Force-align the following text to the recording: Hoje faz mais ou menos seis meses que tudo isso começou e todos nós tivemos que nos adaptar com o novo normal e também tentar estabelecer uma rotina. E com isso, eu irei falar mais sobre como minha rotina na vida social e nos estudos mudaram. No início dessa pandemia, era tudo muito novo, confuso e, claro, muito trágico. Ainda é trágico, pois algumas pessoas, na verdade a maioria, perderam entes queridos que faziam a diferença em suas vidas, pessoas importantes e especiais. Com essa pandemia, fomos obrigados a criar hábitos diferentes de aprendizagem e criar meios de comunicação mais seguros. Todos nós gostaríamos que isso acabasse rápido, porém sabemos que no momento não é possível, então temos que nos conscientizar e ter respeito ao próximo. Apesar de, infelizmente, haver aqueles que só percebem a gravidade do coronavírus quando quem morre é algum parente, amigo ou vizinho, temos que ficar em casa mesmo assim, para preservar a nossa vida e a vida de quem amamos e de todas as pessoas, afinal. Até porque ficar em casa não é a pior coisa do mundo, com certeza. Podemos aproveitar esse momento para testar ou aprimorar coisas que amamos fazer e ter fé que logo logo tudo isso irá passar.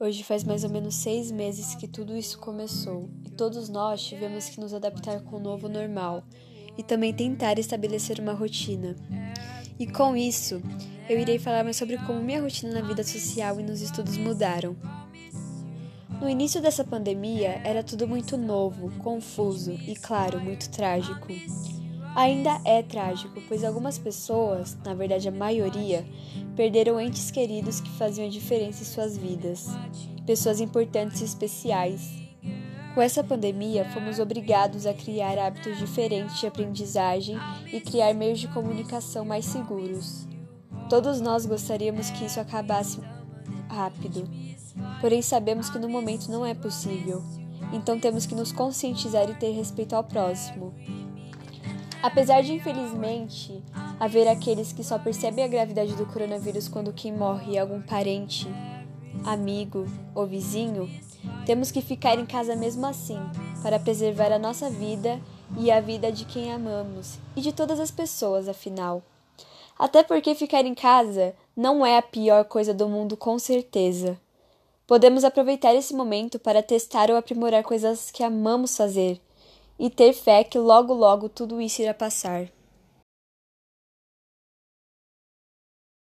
Hoje 0.00 0.22
faz 0.22 0.44
mais 0.44 0.62
ou 0.62 0.70
menos 0.70 0.94
seis 0.94 1.28
meses 1.32 1.74
que 1.74 1.88
tudo 1.88 2.16
isso 2.16 2.38
começou 2.38 3.10
e 3.26 3.30
todos 3.30 3.68
nós 3.68 4.00
tivemos 4.00 4.48
que 4.48 4.60
nos 4.60 4.72
adaptar 4.72 5.22
com 5.22 5.38
o 5.38 5.40
novo 5.40 5.68
normal 5.68 6.22
e 6.76 6.84
também 6.84 7.12
tentar 7.12 7.58
estabelecer 7.58 8.20
uma 8.20 8.32
rotina. 8.32 8.94
E 9.76 9.88
com 9.88 10.16
isso, 10.16 10.62
eu 11.08 11.18
irei 11.18 11.36
falar 11.36 11.64
mais 11.64 11.76
sobre 11.76 11.98
como 12.06 12.22
minha 12.22 12.40
rotina 12.40 12.74
na 12.74 12.86
vida 12.86 13.02
social 13.02 13.58
e 13.58 13.64
nos 13.64 13.80
estudos 13.80 14.16
mudaram. 14.16 14.76
No 16.20 16.28
início 16.28 16.62
dessa 16.62 16.84
pandemia, 16.84 17.60
era 17.64 17.82
tudo 17.82 18.06
muito 18.06 18.36
novo, 18.36 18.92
confuso 18.98 19.72
e, 19.72 19.96
claro, 19.96 20.40
muito 20.40 20.70
trágico. 20.70 21.26
Ainda 22.18 22.60
é 22.64 22.82
trágico, 22.82 23.40
pois 23.46 23.62
algumas 23.62 23.96
pessoas, 23.96 24.76
na 24.84 24.92
verdade 24.92 25.28
a 25.28 25.30
maioria, 25.30 26.04
perderam 26.56 27.00
entes 27.00 27.30
queridos 27.30 27.80
que 27.80 27.90
faziam 27.90 28.26
a 28.26 28.28
diferença 28.28 28.82
em 28.82 28.86
suas 28.86 29.16
vidas, 29.16 29.68
pessoas 30.26 30.60
importantes 30.60 31.20
e 31.20 31.24
especiais. 31.24 32.10
Com 32.92 33.00
essa 33.00 33.22
pandemia, 33.22 33.88
fomos 33.90 34.18
obrigados 34.18 34.84
a 34.84 34.92
criar 34.92 35.38
hábitos 35.38 35.78
diferentes 35.78 36.40
de 36.40 36.48
aprendizagem 36.48 37.36
e 37.72 37.80
criar 37.80 38.12
meios 38.14 38.40
de 38.40 38.48
comunicação 38.48 39.24
mais 39.24 39.44
seguros. 39.44 40.26
Todos 40.90 41.20
nós 41.20 41.46
gostaríamos 41.46 42.10
que 42.10 42.24
isso 42.24 42.40
acabasse 42.40 43.00
rápido, 43.68 44.28
porém 45.00 45.22
sabemos 45.22 45.70
que 45.70 45.78
no 45.78 45.88
momento 45.88 46.32
não 46.32 46.44
é 46.44 46.52
possível, 46.52 47.22
então 47.72 47.96
temos 48.00 48.26
que 48.26 48.34
nos 48.34 48.50
conscientizar 48.50 49.30
e 49.30 49.34
ter 49.34 49.52
respeito 49.52 49.94
ao 49.94 50.02
próximo. 50.02 50.74
Apesar 52.00 52.42
de, 52.42 52.52
infelizmente, 52.52 53.60
haver 53.98 54.28
aqueles 54.28 54.72
que 54.72 54.84
só 54.84 54.98
percebem 54.98 55.44
a 55.44 55.48
gravidade 55.48 55.94
do 55.94 56.06
coronavírus 56.06 56.68
quando 56.68 56.92
quem 56.92 57.12
morre 57.12 57.56
é 57.56 57.60
algum 57.60 57.82
parente, 57.82 58.46
amigo 59.24 59.84
ou 60.14 60.24
vizinho, 60.24 60.88
temos 61.44 61.72
que 61.72 61.82
ficar 61.82 62.16
em 62.16 62.24
casa 62.24 62.54
mesmo 62.54 62.86
assim, 62.86 63.18
para 63.62 63.80
preservar 63.80 64.32
a 64.32 64.38
nossa 64.38 64.70
vida 64.70 65.20
e 65.58 65.72
a 65.72 65.80
vida 65.80 66.12
de 66.12 66.24
quem 66.24 66.52
amamos 66.52 67.18
e 67.34 67.40
de 67.40 67.52
todas 67.52 67.80
as 67.80 67.90
pessoas, 67.90 68.48
afinal. 68.48 69.02
Até 69.76 70.04
porque 70.04 70.36
ficar 70.36 70.64
em 70.64 70.74
casa 70.74 71.34
não 71.56 71.84
é 71.84 71.98
a 71.98 72.02
pior 72.02 72.44
coisa 72.44 72.72
do 72.72 72.88
mundo, 72.88 73.16
com 73.16 73.40
certeza. 73.40 74.16
Podemos 74.86 75.24
aproveitar 75.24 75.74
esse 75.74 75.94
momento 75.94 76.38
para 76.38 76.62
testar 76.62 77.10
ou 77.10 77.16
aprimorar 77.16 77.64
coisas 77.64 78.10
que 78.12 78.22
amamos 78.22 78.76
fazer 78.76 79.20
e 79.78 79.88
ter 79.88 80.12
fé 80.12 80.42
que 80.42 80.58
logo 80.58 80.92
logo 80.92 81.28
tudo 81.28 81.60
isso 81.60 81.82
irá 81.82 81.94
passar. 81.94 82.48